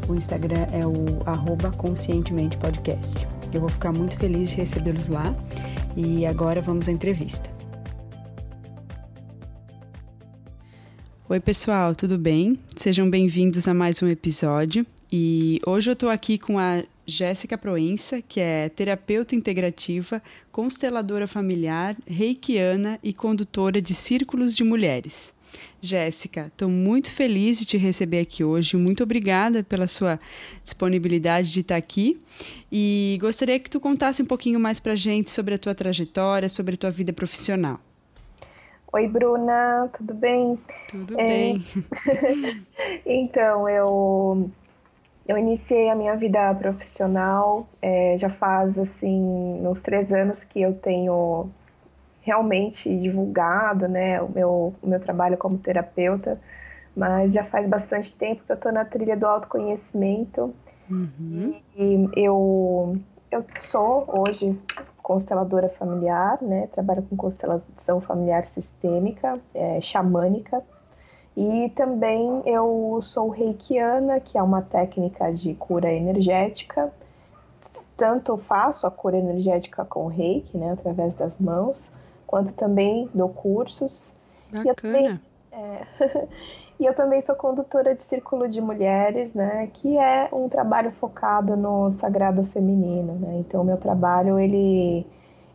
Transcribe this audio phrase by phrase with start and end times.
[0.08, 3.24] O Instagram é o arroba Conscientemente Podcast.
[3.52, 5.34] Eu vou ficar muito feliz de recebê-los lá.
[5.96, 7.50] E agora vamos à entrevista.
[11.28, 12.58] Oi, pessoal, tudo bem?
[12.76, 14.86] Sejam bem-vindos a mais um episódio.
[15.12, 21.96] E hoje eu estou aqui com a Jéssica Proença, que é terapeuta integrativa, consteladora familiar,
[22.06, 25.34] reikiana e condutora de círculos de mulheres.
[25.80, 28.76] Jéssica, estou muito feliz de te receber aqui hoje.
[28.76, 30.20] Muito obrigada pela sua
[30.62, 32.20] disponibilidade de estar aqui.
[32.70, 36.48] E gostaria que tu contasse um pouquinho mais para a gente sobre a tua trajetória,
[36.48, 37.80] sobre a tua vida profissional.
[38.92, 40.58] Oi, Bruna, tudo bem?
[40.88, 41.28] Tudo é...
[41.28, 41.64] bem.
[43.06, 44.50] então, eu
[45.30, 50.74] eu iniciei a minha vida profissional é, já faz assim uns três anos que eu
[50.74, 51.48] tenho
[52.22, 56.38] realmente divulgado, né, o meu, o meu trabalho como terapeuta,
[56.94, 60.54] mas já faz bastante tempo que eu estou na trilha do autoconhecimento.
[60.90, 61.54] Uhum.
[61.76, 62.98] e eu,
[63.30, 64.58] eu sou hoje
[65.00, 70.62] consteladora familiar, né, trabalho com constelação familiar sistêmica, é, xamânica,
[71.36, 76.92] e também eu sou reikiana, que é uma técnica de cura energética,
[77.96, 81.90] tanto faço a cura energética com reiki, né, através das mãos,
[82.30, 84.14] quanto também dou cursos.
[84.52, 84.64] Bacana.
[84.64, 85.20] E eu também,
[85.50, 85.86] é,
[86.78, 91.56] e eu também sou condutora de Círculo de Mulheres, né, que é um trabalho focado
[91.56, 93.38] no sagrado feminino, né?
[93.40, 95.04] Então, meu trabalho ele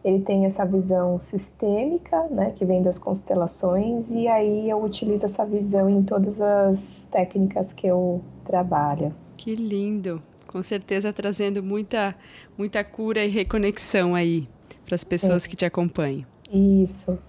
[0.03, 5.43] ele tem essa visão sistêmica, né, que vem das constelações, e aí eu utilizo essa
[5.43, 9.15] visão em todas as técnicas que eu trabalho.
[9.35, 10.21] Que lindo!
[10.45, 12.13] Com certeza trazendo muita,
[12.55, 14.47] muita cura e reconexão aí
[14.85, 15.49] para as pessoas é.
[15.49, 16.34] que te acompanham.
[16.55, 17.19] Isso.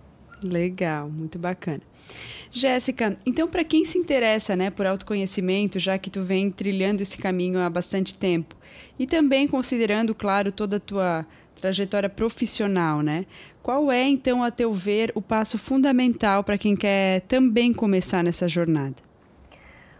[0.42, 1.80] Legal, muito bacana.
[2.50, 7.18] Jéssica, então para quem se interessa, né, por autoconhecimento, já que tu vem trilhando esse
[7.18, 8.54] caminho há bastante tempo,
[8.98, 11.26] e também considerando, claro, toda a tua
[11.60, 13.26] trajetória profissional, né?
[13.62, 18.46] Qual é, então, a teu ver, o passo fundamental para quem quer também começar nessa
[18.46, 18.94] jornada?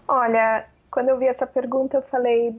[0.07, 2.55] Olha, quando eu vi essa pergunta, eu falei,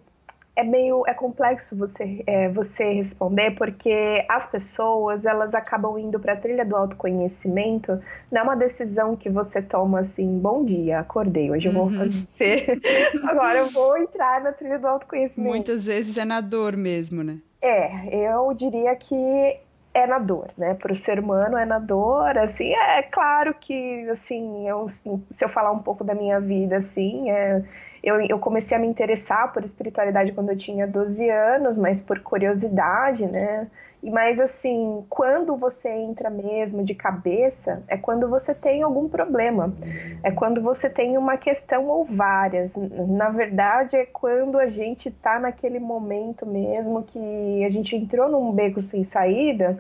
[0.58, 6.34] é meio é complexo você é, você responder porque as pessoas elas acabam indo para
[6.34, 8.02] a trilha do autoconhecimento
[8.32, 12.12] não é uma decisão que você toma assim bom dia acordei hoje eu vou uhum.
[12.12, 12.82] fazer
[13.24, 17.38] agora eu vou entrar na trilha do autoconhecimento muitas vezes é na dor mesmo né
[17.62, 19.16] é eu diria que
[19.94, 20.76] é na dor, né?
[20.76, 24.90] Para o ser humano é na dor, assim, é claro que, assim, eu,
[25.32, 27.64] se eu falar um pouco da minha vida, assim, é,
[28.04, 32.20] eu, eu comecei a me interessar por espiritualidade quando eu tinha 12 anos, mas por
[32.20, 33.68] curiosidade, né?
[34.02, 39.74] E mais assim, quando você entra mesmo de cabeça, é quando você tem algum problema.
[40.24, 42.76] É quando você tem uma questão ou várias.
[42.76, 48.52] Na verdade, é quando a gente tá naquele momento mesmo que a gente entrou num
[48.52, 49.80] beco sem saída.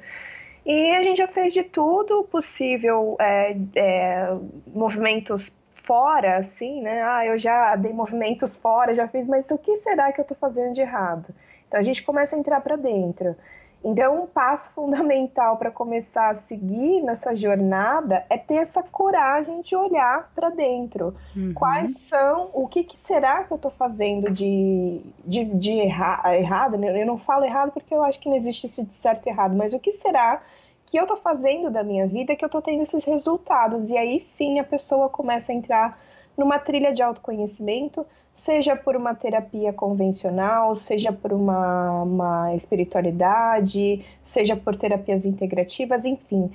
[0.65, 4.35] E a gente já fez de tudo possível, é, é,
[4.73, 5.55] movimentos
[5.87, 7.01] fora, assim, né?
[7.01, 10.37] Ah, eu já dei movimentos fora, já fiz, mas o que será que eu estou
[10.37, 11.33] fazendo de errado?
[11.67, 13.35] Então a gente começa a entrar para dentro.
[13.83, 19.75] Então, um passo fundamental para começar a seguir nessa jornada é ter essa coragem de
[19.75, 21.15] olhar para dentro.
[21.35, 21.53] Uhum.
[21.53, 26.77] Quais são, o que, que, será que eu estou fazendo de, de, de erra, errado?
[26.77, 27.01] Né?
[27.01, 29.73] Eu não falo errado porque eu acho que não existe esse certo e errado, mas
[29.73, 30.41] o que será
[30.87, 33.89] que eu estou fazendo da minha vida que eu estou tendo esses resultados.
[33.89, 35.99] E aí sim a pessoa começa a entrar
[36.35, 38.05] numa trilha de autoconhecimento,
[38.35, 46.51] seja por uma terapia convencional, seja por uma, uma espiritualidade, seja por terapias integrativas, enfim.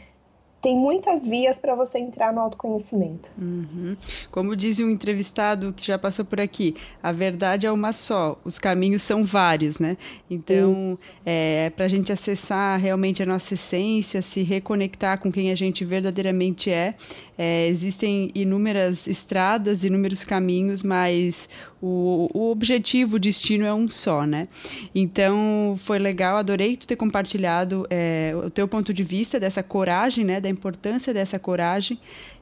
[0.62, 3.29] Tem muitas vias para você entrar no autoconhecimento.
[3.37, 3.97] Uhum.
[4.31, 8.61] Como diz um entrevistado que já passou por aqui, a verdade é uma só, os
[8.61, 9.97] caminhos são vários, né?
[10.31, 15.55] Então, é, para a gente acessar realmente a nossa essência, se reconectar com quem a
[15.56, 16.94] gente verdadeiramente é,
[17.37, 21.49] é existem inúmeras estradas, inúmeros caminhos, mas
[21.82, 24.46] o, o objetivo, o destino é um só, né?
[24.94, 30.25] Então, foi legal, adorei tu ter compartilhado é, o teu ponto de vista dessa coragem,
[30.25, 30.40] né?
[30.40, 31.99] Da importância dessa coragem.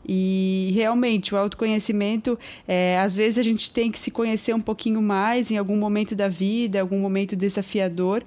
[0.07, 2.39] E realmente, o autoconhecimento,
[2.69, 6.15] é, às vezes a gente tem que se conhecer um pouquinho mais em algum momento
[6.15, 8.23] da vida, algum momento desafiador.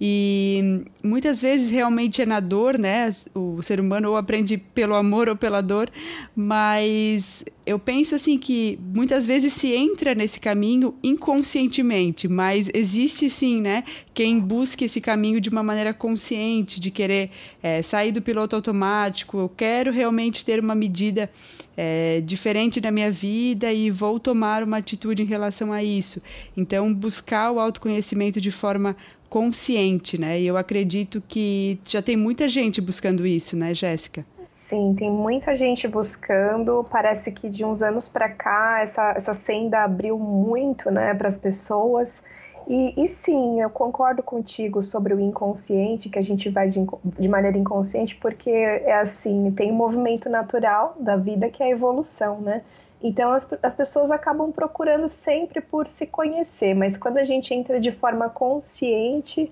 [0.00, 3.14] E muitas vezes realmente é na dor, né?
[3.34, 5.90] O ser humano ou aprende pelo amor ou pela dor,
[6.34, 13.60] mas eu penso assim que muitas vezes se entra nesse caminho inconscientemente, mas existe sim,
[13.60, 13.84] né?
[14.14, 17.30] Quem busca esse caminho de uma maneira consciente, de querer
[17.62, 21.30] é, sair do piloto automático, eu quero realmente ter uma medida
[21.76, 26.22] é, diferente da minha vida e vou tomar uma atitude em relação a isso.
[26.56, 28.96] Então, buscar o autoconhecimento de forma
[29.30, 30.40] consciente, né?
[30.40, 34.26] E eu acredito que já tem muita gente buscando isso, né, Jéssica?
[34.50, 36.84] Sim, tem muita gente buscando.
[36.90, 41.38] Parece que de uns anos para cá essa, essa senda abriu muito, né, para as
[41.38, 42.22] pessoas.
[42.68, 46.86] E, e, sim, eu concordo contigo sobre o inconsciente, que a gente vai de,
[47.18, 51.70] de maneira inconsciente, porque é assim, tem um movimento natural da vida que é a
[51.70, 52.62] evolução, né?
[53.02, 57.80] Então as, as pessoas acabam procurando sempre por se conhecer, mas quando a gente entra
[57.80, 59.50] de forma consciente,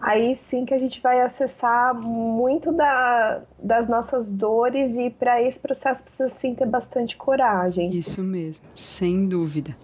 [0.00, 5.58] aí sim que a gente vai acessar muito da, das nossas dores e para esse
[5.58, 7.90] processo precisa sim ter bastante coragem.
[7.90, 9.76] Isso mesmo, sem dúvida.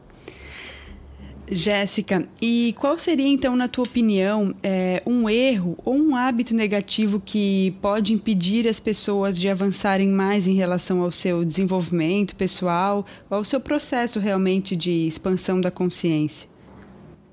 [1.55, 7.21] Jéssica, e qual seria então, na tua opinião, é, um erro ou um hábito negativo
[7.21, 13.45] que pode impedir as pessoas de avançarem mais em relação ao seu desenvolvimento pessoal, ao
[13.45, 16.49] seu processo realmente de expansão da consciência?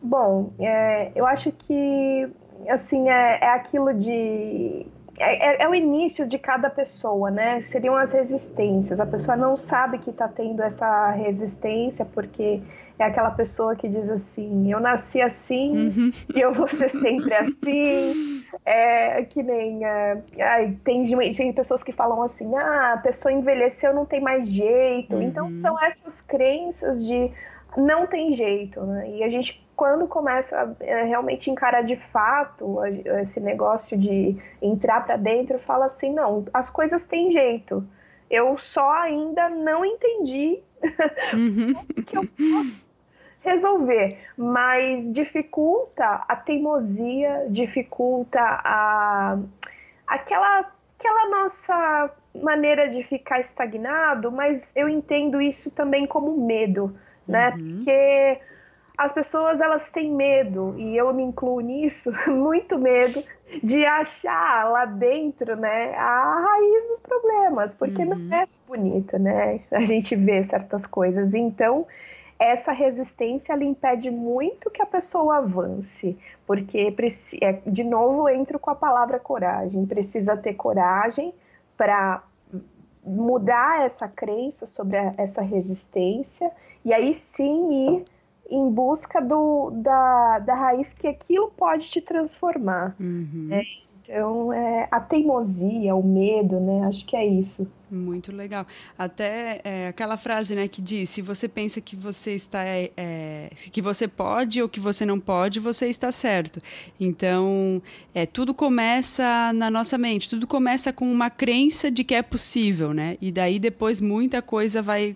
[0.01, 2.27] Bom, é, eu acho que
[2.69, 4.85] assim é, é aquilo de
[5.19, 7.61] é, é, é, o início de cada pessoa, né?
[7.61, 8.99] Seriam as resistências.
[8.99, 12.61] A pessoa não sabe que está tendo essa resistência porque
[12.97, 16.11] é aquela pessoa que diz assim: eu nasci assim uhum.
[16.33, 18.43] e eu vou ser sempre assim.
[18.65, 19.85] É que nem.
[19.85, 25.15] É, tem, tem pessoas que falam assim: ah, a pessoa envelheceu, não tem mais jeito.
[25.15, 25.21] Uhum.
[25.21, 27.31] Então são essas crenças de
[27.77, 29.09] não tem jeito, né?
[29.09, 32.85] E a gente, quando começa a é, realmente encarar de fato
[33.21, 37.87] esse negócio de entrar para dentro, fala assim: não, as coisas têm jeito.
[38.29, 40.59] Eu só ainda não entendi
[41.33, 41.73] uhum.
[42.05, 42.85] que eu posso
[43.39, 49.39] resolver, mas dificulta a teimosia, dificulta a
[50.05, 56.93] aquela aquela nossa maneira de ficar estagnado, mas eu entendo isso também como medo,
[57.25, 57.51] né?
[57.51, 57.75] Uhum.
[57.77, 58.41] Porque
[58.99, 63.23] as pessoas elas têm medo e eu me incluo nisso, muito medo
[63.63, 68.15] de achar lá dentro, né, a raiz dos problemas, porque uhum.
[68.15, 69.61] não é bonito, né?
[69.71, 71.33] A gente vê certas coisas.
[71.33, 71.87] Então,
[72.37, 76.93] essa resistência ela impede muito que a pessoa avance, porque
[77.41, 81.33] é, de novo entro com a palavra coragem, precisa ter coragem
[81.77, 82.21] para
[83.01, 86.51] mudar essa crença sobre a, essa resistência
[86.83, 88.05] e aí sim ir
[88.49, 92.95] em busca do, da, da raiz que aquilo pode te transformar.
[92.99, 93.47] Uhum.
[93.49, 93.63] Né?
[94.09, 96.87] Então, é, a teimosia, o medo, né?
[96.87, 97.67] Acho que é isso.
[97.91, 98.65] Muito legal.
[98.97, 103.49] Até é, aquela frase, né, que diz: se você pensa que você está, é, é,
[103.71, 106.59] que você pode ou que você não pode, você está certo.
[106.99, 107.79] Então,
[108.11, 110.27] é, tudo começa na nossa mente.
[110.27, 113.15] Tudo começa com uma crença de que é possível, né?
[113.21, 115.15] E daí depois muita coisa vai,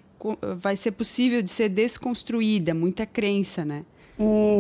[0.55, 3.83] vai ser possível de ser desconstruída, muita crença, né?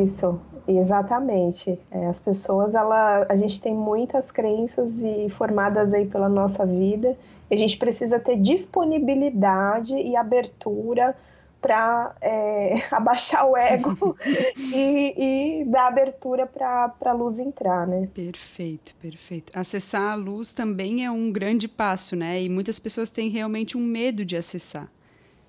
[0.03, 1.77] Isso, exatamente.
[1.91, 7.15] É, as pessoas, ela, a gente tem muitas crenças e formadas aí pela nossa vida.
[7.49, 11.15] E a gente precisa ter disponibilidade e abertura
[11.61, 14.17] para é, abaixar o ego
[14.57, 18.09] e, e, dar abertura para a luz entrar, né?
[18.13, 19.51] Perfeito, perfeito.
[19.57, 22.41] Acessar a luz também é um grande passo, né?
[22.41, 24.89] E muitas pessoas têm realmente um medo de acessar.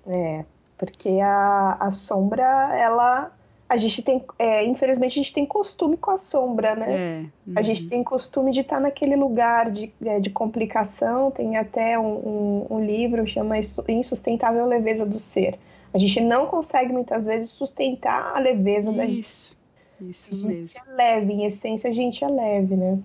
[0.07, 0.45] É,
[0.77, 3.31] porque a, a sombra, ela
[3.67, 6.85] a gente tem, é, infelizmente, a gente tem costume com a sombra, né?
[6.89, 7.53] É, uhum.
[7.55, 11.31] A gente tem costume de estar naquele lugar de, é, de complicação.
[11.31, 13.55] Tem até um, um, um livro que chama
[13.87, 15.57] Insustentável Leveza do Ser.
[15.91, 19.19] A gente não consegue muitas vezes sustentar a leveza isso, da gente.
[19.21, 19.55] Isso,
[20.01, 20.81] isso mesmo.
[20.85, 22.99] É leve, em essência, a gente é leve, né?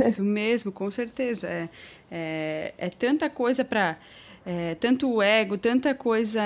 [0.00, 1.46] Isso mesmo, com certeza.
[1.48, 1.68] É,
[2.10, 3.96] é, é tanta coisa para.
[4.50, 6.40] É, tanto o ego, tanta coisa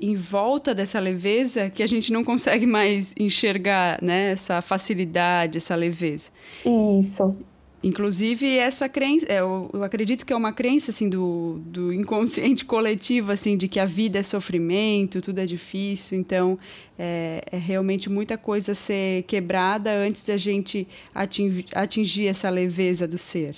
[0.00, 5.76] em volta dessa leveza que a gente não consegue mais enxergar né, essa facilidade, essa
[5.76, 6.30] leveza.
[6.66, 7.36] Isso.
[7.80, 12.64] Inclusive, essa crença, é, eu, eu, acredito que é uma crença, assim, do, do inconsciente
[12.66, 16.18] coletivo, assim, de que a vida é sofrimento, tudo é difícil.
[16.18, 16.58] Então,
[16.98, 23.06] é, é realmente muita coisa a ser quebrada antes da gente atingir, atingir essa leveza
[23.06, 23.54] do ser.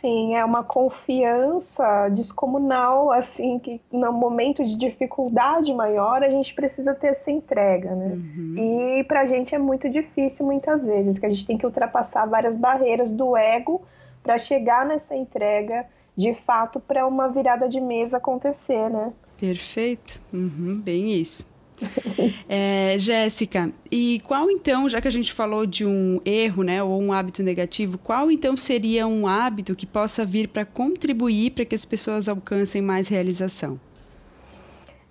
[0.00, 6.94] Sim, é uma confiança descomunal, assim, que no momento de dificuldade maior a gente precisa
[6.94, 8.14] ter essa entrega, né?
[8.14, 8.54] Uhum.
[8.98, 12.56] E pra gente é muito difícil muitas vezes, que a gente tem que ultrapassar várias
[12.56, 13.82] barreiras do ego
[14.22, 19.12] para chegar nessa entrega de fato para uma virada de mesa acontecer, né?
[19.38, 21.49] Perfeito, uhum, bem isso.
[22.52, 27.00] É, Jéssica, e qual então, já que a gente falou de um erro, né, ou
[27.00, 31.76] um hábito negativo, qual então seria um hábito que possa vir para contribuir para que
[31.76, 33.78] as pessoas alcancem mais realização?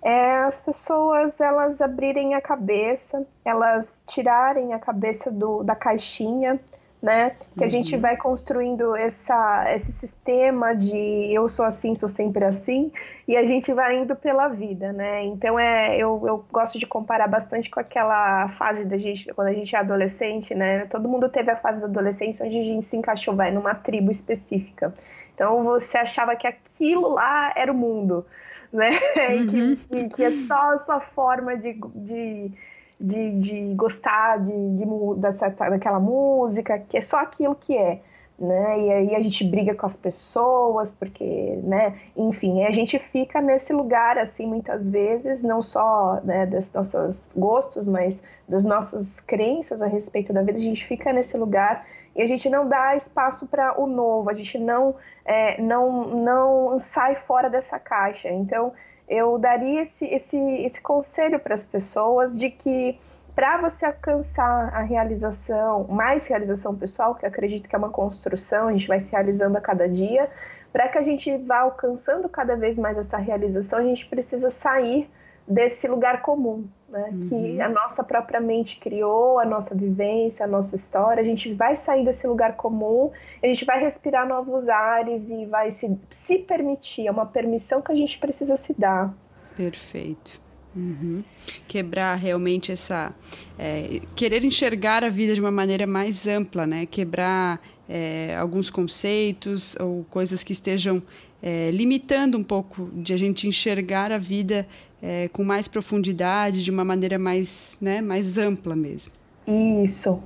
[0.02, 6.60] É, as pessoas elas abrirem a cabeça, elas tirarem a cabeça do, da caixinha,
[7.02, 7.30] né?
[7.54, 7.66] Que uhum.
[7.66, 12.92] a gente vai construindo essa, esse sistema de eu sou assim, sou sempre assim,
[13.26, 15.24] e a gente vai indo pela vida, né?
[15.24, 19.52] Então é, eu, eu gosto de comparar bastante com aquela fase da gente, quando a
[19.52, 20.86] gente é adolescente, né?
[20.86, 24.10] Todo mundo teve a fase da adolescência onde a gente se encaixou, vai, numa tribo
[24.10, 24.92] específica.
[25.34, 28.26] Então você achava que aquilo lá era o mundo,
[28.70, 28.90] né?
[29.30, 29.76] Uhum.
[29.76, 32.52] que, que, que é só a sua forma de, de
[33.00, 34.84] de, de gostar de, de,
[35.16, 38.00] dessa, daquela música, que é só aquilo que é.
[38.38, 38.80] Né?
[38.80, 41.98] E aí a gente briga com as pessoas, porque, né?
[42.16, 47.86] Enfim, a gente fica nesse lugar, assim, muitas vezes, não só né, dos nossos gostos,
[47.86, 52.26] mas das nossas crenças a respeito da vida, a gente fica nesse lugar e a
[52.26, 57.50] gente não dá espaço para o novo, a gente não, é, não, não sai fora
[57.50, 58.30] dessa caixa.
[58.30, 58.72] Então,
[59.10, 62.96] eu daria esse, esse, esse conselho para as pessoas de que
[63.34, 68.72] para você alcançar a realização, mais realização pessoal, que acredito que é uma construção, a
[68.72, 70.28] gente vai se realizando a cada dia,
[70.72, 75.10] para que a gente vá alcançando cada vez mais essa realização, a gente precisa sair
[75.46, 77.10] desse lugar comum, né?
[77.12, 77.28] Uhum.
[77.28, 81.20] Que a nossa própria mente criou, a nossa vivência, a nossa história.
[81.20, 83.10] A gente vai sair desse lugar comum,
[83.42, 87.06] a gente vai respirar novos ares e vai se, se permitir.
[87.06, 89.14] É uma permissão que a gente precisa se dar.
[89.56, 90.40] Perfeito.
[90.74, 91.24] Uhum.
[91.66, 93.12] Quebrar realmente essa.
[93.58, 96.86] É, querer enxergar a vida de uma maneira mais ampla, né?
[96.86, 101.02] Quebrar é, alguns conceitos ou coisas que estejam
[101.42, 104.66] é, limitando um pouco de a gente enxergar a vida
[105.02, 109.12] é, com mais profundidade, de uma maneira mais, né, mais ampla mesmo.
[109.46, 110.22] Isso.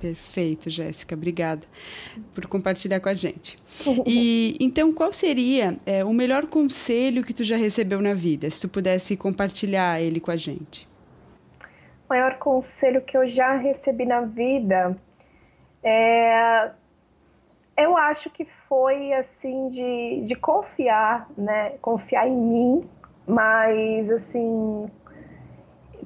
[0.00, 1.14] Perfeito, Jéssica.
[1.14, 1.62] Obrigada
[2.34, 3.58] por compartilhar com a gente.
[4.06, 8.50] E então, qual seria é, o melhor conselho que tu já recebeu na vida?
[8.50, 10.88] Se tu pudesse compartilhar ele com a gente.
[12.08, 14.96] O maior conselho que eu já recebi na vida
[15.82, 16.70] é
[17.76, 21.74] eu acho que foi assim de, de confiar, né?
[21.80, 22.90] Confiar em mim
[23.28, 24.90] mas, assim,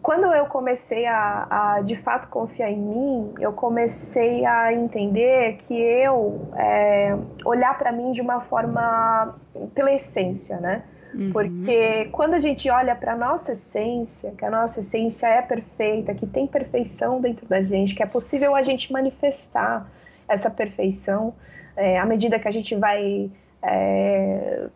[0.02, 5.73] quando eu comecei a, a, de fato confiar em mim, eu comecei a entender que
[5.73, 9.37] eu é, olhar para mim de uma forma
[9.73, 10.83] pela essência, né?
[11.14, 11.31] Uhum.
[11.31, 16.26] Porque quando a gente olha para nossa essência, que a nossa essência é perfeita, que
[16.26, 19.87] tem perfeição dentro da gente, que é possível a gente manifestar
[20.26, 21.35] essa perfeição
[21.76, 23.31] é, à medida que a gente vai
[23.62, 24.67] é,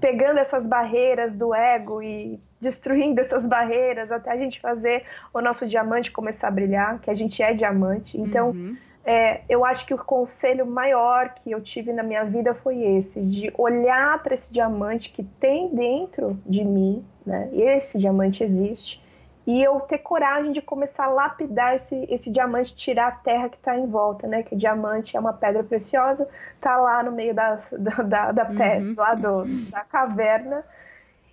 [0.00, 5.66] pegando essas barreiras do ego e destruindo essas barreiras até a gente fazer o nosso
[5.66, 8.20] diamante começar a brilhar, que a gente é diamante.
[8.20, 8.76] Então, uhum.
[9.04, 13.22] é, eu acho que o conselho maior que eu tive na minha vida foi esse,
[13.22, 17.48] de olhar para esse diamante que tem dentro de mim, né?
[17.52, 19.02] Esse diamante existe
[19.50, 23.56] e eu ter coragem de começar a lapidar esse, esse diamante, tirar a terra que
[23.56, 24.44] está em volta, né?
[24.44, 26.28] Que o diamante é uma pedra preciosa,
[26.60, 28.94] tá lá no meio da, da, da, da pedra, uhum.
[28.96, 30.64] lá do, da caverna.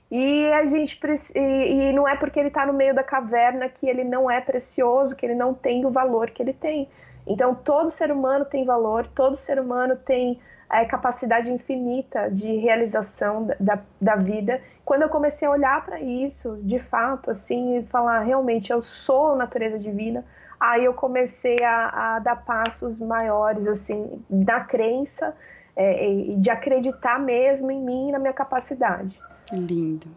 [0.09, 0.99] E a gente
[1.35, 4.41] e, e não é porque ele está no meio da caverna que ele não é
[4.41, 6.89] precioso, que ele não tem o valor que ele tem.
[7.27, 13.47] Então todo ser humano tem valor, todo ser humano tem é, capacidade infinita de realização
[13.59, 14.61] da, da vida.
[14.83, 19.35] Quando eu comecei a olhar para isso, de fato, assim, e falar realmente eu sou
[19.35, 20.25] natureza divina,
[20.59, 25.35] aí eu comecei a, a dar passos maiores, assim, da crença
[25.77, 29.19] e é, de acreditar mesmo em mim e na minha capacidade.
[29.51, 30.07] Lindo.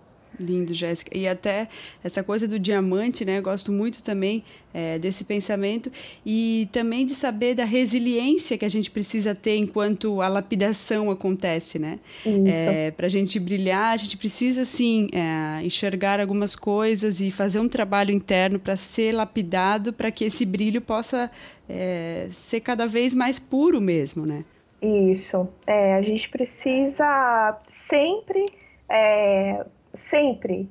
[0.41, 1.17] Lindo, Jéssica.
[1.17, 1.69] E até
[2.03, 3.39] essa coisa do diamante, né?
[3.39, 4.43] Eu gosto muito também
[4.73, 5.93] é, desse pensamento
[6.25, 11.79] e também de saber da resiliência que a gente precisa ter enquanto a lapidação acontece,
[11.79, 11.99] né?
[12.47, 17.61] É, Para a gente brilhar, a gente precisa, sim, é, enxergar algumas coisas e fazer
[17.61, 21.31] um trabalho interno para ser lapidado, para que esse brilho possa
[21.69, 24.45] é, ser cada vez mais puro mesmo, né?
[24.83, 25.49] Isso.
[25.67, 28.47] É, a gente precisa sempre,
[28.89, 30.71] é, sempre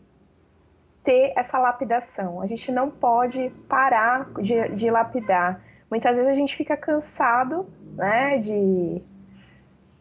[1.04, 2.42] ter essa lapidação.
[2.42, 5.64] A gente não pode parar de, de lapidar.
[5.90, 9.02] Muitas vezes a gente fica cansado, né, de,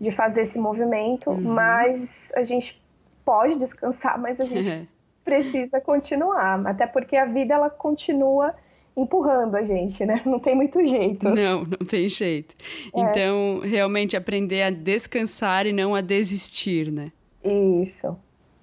[0.00, 1.40] de fazer esse movimento, uhum.
[1.40, 2.80] mas a gente
[3.24, 4.88] pode descansar, mas a gente
[5.24, 8.54] precisa continuar, até porque a vida ela continua
[8.96, 10.20] empurrando a gente, né?
[10.26, 11.28] Não tem muito jeito.
[11.28, 12.56] Não, não tem jeito.
[12.94, 13.00] É.
[13.00, 17.12] Então, realmente aprender a descansar e não a desistir, né?
[17.44, 18.16] Isso.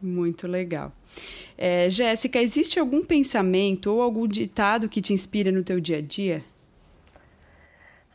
[0.05, 0.91] Muito legal.
[1.57, 6.01] É, Jéssica, existe algum pensamento ou algum ditado que te inspira no teu dia a
[6.01, 6.43] dia?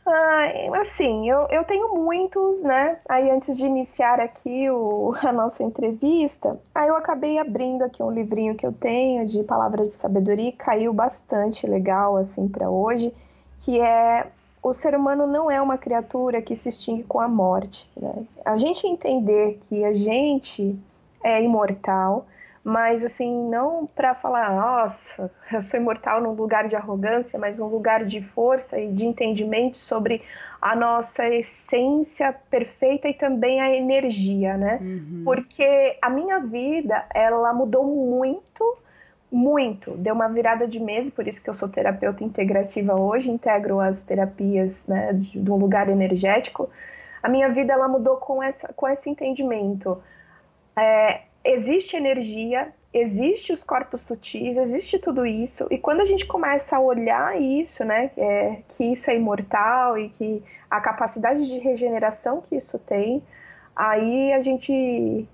[0.05, 2.97] Ah, assim, eu, eu tenho muitos, né?
[3.09, 8.11] Aí antes de iniciar aqui o, a nossa entrevista, aí eu acabei abrindo aqui um
[8.11, 13.13] livrinho que eu tenho de palavras de sabedoria e caiu bastante legal assim para hoje,
[13.59, 14.27] que é
[14.63, 17.89] o ser humano não é uma criatura que se extingue com a morte.
[17.97, 18.25] Né?
[18.45, 20.77] A gente entender que a gente
[21.23, 22.27] é imortal,
[22.63, 27.67] mas assim, não para falar, nossa, eu sou imortal num lugar de arrogância, mas um
[27.67, 30.21] lugar de força e de entendimento sobre
[30.61, 34.77] a nossa essência perfeita e também a energia, né?
[34.79, 35.23] Uhum.
[35.25, 38.77] Porque a minha vida, ela mudou muito,
[39.31, 39.91] muito.
[39.97, 44.03] Deu uma virada de mês, por isso que eu sou terapeuta integrativa hoje, integro as
[44.03, 46.69] terapias, né, de, de um lugar energético.
[47.23, 49.97] A minha vida, ela mudou com, essa, com esse entendimento.
[50.75, 55.67] É, existe energia, existe os corpos sutis, existe tudo isso.
[55.71, 60.09] E quando a gente começa a olhar isso, né, é, que isso é imortal e
[60.09, 63.21] que a capacidade de regeneração que isso tem,
[63.75, 65.27] aí a gente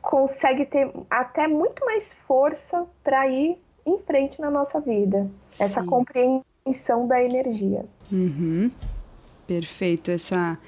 [0.00, 3.56] consegue ter até muito mais força para ir
[3.86, 5.30] em frente na nossa vida.
[5.52, 5.64] Sim.
[5.64, 7.84] Essa compreensão da energia.
[8.10, 8.70] Uhum.
[9.46, 10.10] Perfeito.
[10.10, 10.58] Essa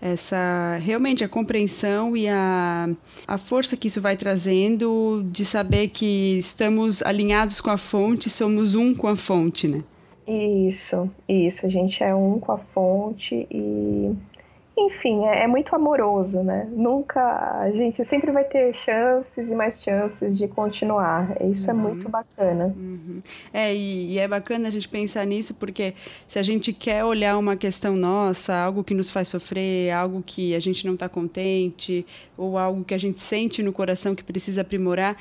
[0.00, 2.88] essa realmente a compreensão e a,
[3.26, 8.74] a força que isso vai trazendo de saber que estamos alinhados com a fonte, somos
[8.74, 9.82] um com a fonte, né?
[10.26, 14.14] Isso, isso, a gente é um com a fonte e
[14.80, 16.68] enfim, é, é, muito amoroso, né?
[16.70, 17.20] Nunca,
[17.60, 21.36] a gente sempre vai ter chances e mais chances de continuar.
[21.42, 21.78] Isso uhum.
[21.78, 22.66] é muito bacana.
[22.76, 23.20] Uhum.
[23.52, 25.94] É, e, e, é bacana a gente pensar nisso, porque
[26.28, 30.54] se a gente quer olhar uma questão nossa, algo que nos faz sofrer, algo que
[30.54, 34.60] a gente não está contente, ou algo que a gente sente no coração que precisa
[34.60, 35.16] aprimorar,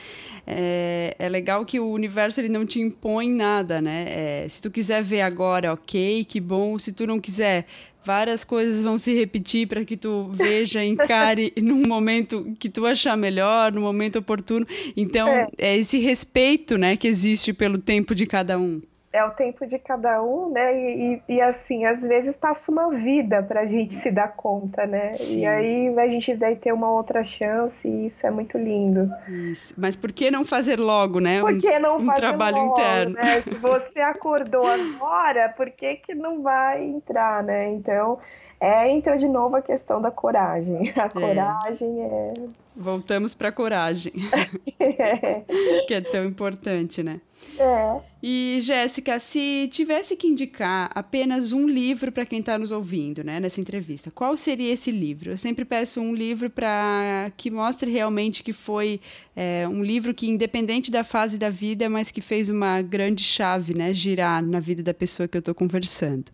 [0.45, 4.05] é, é legal que o universo ele não te impõe nada, né?
[4.07, 6.77] É, se tu quiser ver agora, ok, que bom.
[6.77, 7.65] Se tu não quiser,
[8.07, 13.17] várias coisas vão se repetir para que tu veja, encare num momento que tu achar
[13.17, 14.65] melhor, no momento oportuno.
[14.95, 15.49] Então, é.
[15.57, 19.79] é esse respeito, né, que existe pelo tempo de cada um é o tempo de
[19.79, 20.75] cada um, né?
[20.77, 24.85] E, e, e assim, às vezes passa uma vida para a gente se dar conta,
[24.85, 25.13] né?
[25.13, 25.39] Sim.
[25.39, 29.09] E aí a gente vai ter uma outra chance e isso é muito lindo.
[29.27, 29.73] Isso.
[29.77, 31.39] Mas por que não fazer logo, né?
[31.39, 33.13] Por que não um, fazer trabalho logo, interno?
[33.13, 33.41] Né?
[33.41, 37.69] Se você acordou agora, por que, que não vai entrar, né?
[37.71, 38.19] Então,
[38.59, 40.91] é, entra de novo a questão da coragem.
[40.97, 41.09] A é.
[41.09, 42.33] coragem é.
[42.75, 44.13] Voltamos para a coragem,
[45.87, 47.19] que é tão importante, né?
[47.59, 47.99] É.
[48.21, 53.39] E, Jéssica, se tivesse que indicar apenas um livro para quem está nos ouvindo, né,
[53.39, 55.31] nessa entrevista, qual seria esse livro?
[55.31, 58.99] Eu sempre peço um livro para que mostre realmente que foi
[59.35, 63.73] é, um livro que, independente da fase da vida, mas que fez uma grande chave,
[63.73, 66.31] né, girar na vida da pessoa que eu estou conversando.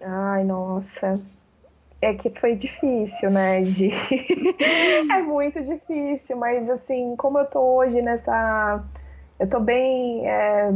[0.00, 1.20] Ai, nossa.
[2.00, 3.88] É que foi difícil, né, de...
[5.10, 8.84] é muito difícil, mas assim, como eu tô hoje nessa
[9.38, 10.70] eu estou bem é,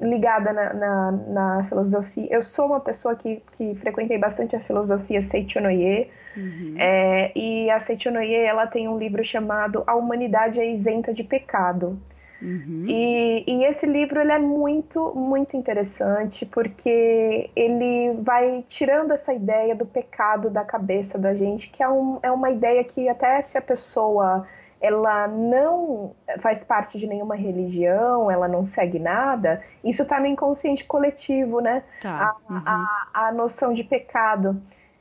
[0.00, 2.26] ligada na, na, na, filosofia.
[2.30, 6.08] Eu sou uma pessoa que, que frequentei bastante a filosofia Seichonoye.
[6.36, 6.74] Uhum.
[6.78, 11.98] É, e a Seichonoye, ela tem um livro chamado A Humanidade é Isenta de Pecado.
[12.42, 12.86] Uhum.
[12.88, 19.74] E, e, esse livro ele é muito, muito interessante porque ele vai tirando essa ideia
[19.74, 23.58] do pecado da cabeça da gente, que é, um, é uma ideia que até se
[23.58, 24.46] a pessoa
[24.80, 30.84] ela não faz parte de nenhuma religião, ela não segue nada, isso está no inconsciente
[30.84, 31.82] coletivo, né?
[32.00, 32.34] Tá.
[32.48, 32.62] A, uhum.
[32.64, 34.60] a, a, noção de pecado.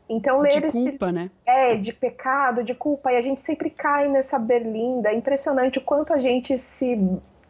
[0.09, 1.31] Então, ler de esse, culpa, né?
[1.47, 5.09] É, de pecado, de culpa, e a gente sempre cai nessa berlinda.
[5.09, 6.97] É impressionante o quanto a gente se,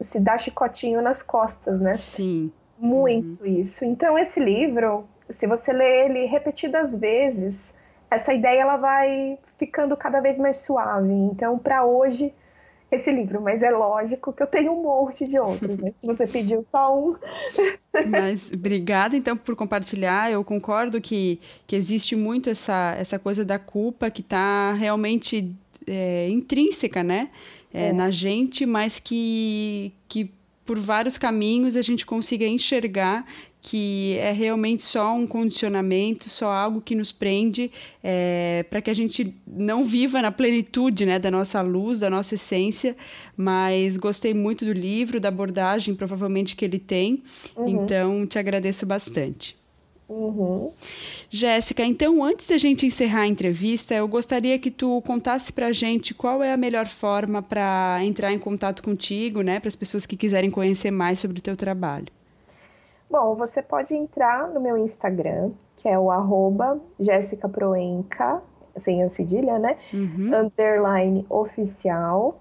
[0.00, 1.96] se dá chicotinho nas costas, né?
[1.96, 2.52] Sim.
[2.78, 3.60] Muito uhum.
[3.60, 3.84] isso.
[3.84, 7.74] Então, esse livro, se você lê ele repetidas vezes,
[8.10, 11.12] essa ideia ela vai ficando cada vez mais suave.
[11.12, 12.32] Então, para hoje,
[12.90, 15.92] esse livro, mas é lógico que eu tenho um monte de outros, né?
[15.94, 17.14] Se você pediu só um.
[18.10, 20.30] mas obrigada então por compartilhar.
[20.30, 25.54] Eu concordo que, que existe muito essa, essa coisa da culpa que está realmente
[25.86, 27.30] é, intrínseca, né?
[27.72, 27.92] É, é.
[27.92, 30.32] Na gente, mas que, que
[30.70, 33.26] por vários caminhos a gente consiga enxergar
[33.60, 38.94] que é realmente só um condicionamento, só algo que nos prende é, para que a
[38.94, 42.96] gente não viva na plenitude né, da nossa luz, da nossa essência.
[43.36, 47.24] Mas gostei muito do livro, da abordagem, provavelmente que ele tem.
[47.56, 47.82] Uhum.
[47.82, 49.59] Então, te agradeço bastante.
[50.10, 50.72] Uhum.
[51.30, 55.72] Jéssica, então antes da gente encerrar a entrevista, eu gostaria que tu contasse para a
[55.72, 60.06] gente qual é a melhor forma para entrar em contato contigo, né, para as pessoas
[60.06, 62.08] que quiserem conhecer mais sobre o teu trabalho.
[63.08, 66.80] Bom, você pode entrar no meu Instagram, que é o arroba
[67.52, 68.42] Proenca,
[68.78, 69.76] sem a cedilha, né?
[69.92, 70.30] Uhum.
[70.34, 72.39] Underline oficial.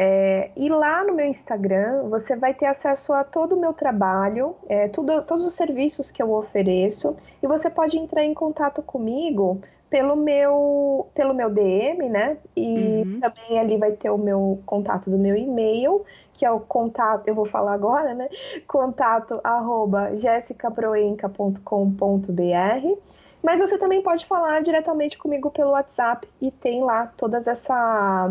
[0.00, 4.54] É, e lá no meu Instagram você vai ter acesso a todo o meu trabalho,
[4.68, 9.60] é, tudo, todos os serviços que eu ofereço, e você pode entrar em contato comigo
[9.90, 12.36] pelo meu, pelo meu DM, né?
[12.56, 13.18] E uhum.
[13.18, 17.34] também ali vai ter o meu contato do meu e-mail, que é o contato, eu
[17.34, 18.28] vou falar agora, né?
[18.68, 22.98] Contato arroba jessicaproenca.com.br.
[23.42, 28.30] Mas você também pode falar diretamente comigo pelo WhatsApp e tem lá todas essa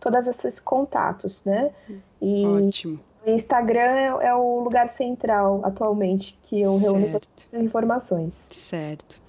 [0.00, 1.70] todos esses contatos, né?
[2.20, 3.00] E Ótimo.
[3.26, 6.92] O Instagram é, é o lugar central atualmente que eu certo.
[6.92, 8.48] reúno todas essas informações.
[8.50, 9.20] Certo.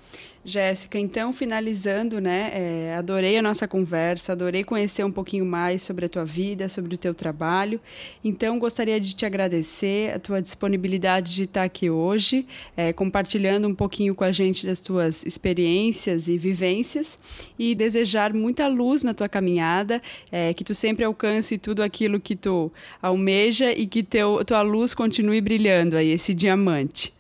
[0.43, 2.51] Jéssica, então, finalizando, né?
[2.53, 6.95] É, adorei a nossa conversa, adorei conhecer um pouquinho mais sobre a tua vida, sobre
[6.95, 7.79] o teu trabalho.
[8.23, 13.75] Então, gostaria de te agradecer a tua disponibilidade de estar aqui hoje, é, compartilhando um
[13.75, 17.17] pouquinho com a gente das tuas experiências e vivências
[17.57, 22.35] e desejar muita luz na tua caminhada, é, que tu sempre alcance tudo aquilo que
[22.35, 27.18] tu almeja e que teu, tua luz continue brilhando aí, esse diamante.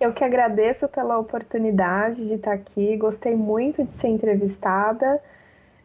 [0.00, 5.20] Eu que agradeço pela oportunidade de estar aqui, gostei muito de ser entrevistada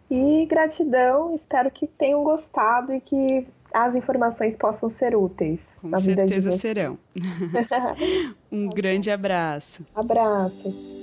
[0.10, 1.34] e gratidão.
[1.34, 5.76] Espero que tenham gostado e que as informações possam ser úteis.
[5.82, 6.98] Com certeza serão.
[8.52, 9.84] um grande abraço.
[9.96, 11.03] Abraço.